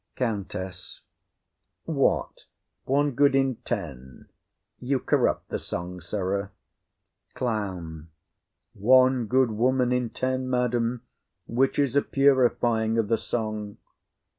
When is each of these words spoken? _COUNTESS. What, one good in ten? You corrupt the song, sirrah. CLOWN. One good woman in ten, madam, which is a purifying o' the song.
_COUNTESS. 0.15 1.01
What, 1.85 2.45
one 2.85 3.11
good 3.11 3.35
in 3.35 3.57
ten? 3.57 4.29
You 4.79 4.99
corrupt 4.99 5.49
the 5.49 5.59
song, 5.59 6.01
sirrah. 6.01 6.49
CLOWN. 7.35 8.09
One 8.73 9.27
good 9.27 9.51
woman 9.51 9.91
in 9.91 10.09
ten, 10.09 10.49
madam, 10.49 11.03
which 11.45 11.77
is 11.77 11.95
a 11.95 12.01
purifying 12.01 12.97
o' 12.97 13.03
the 13.03 13.15
song. 13.19 13.77